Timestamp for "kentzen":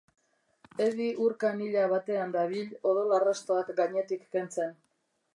4.37-4.73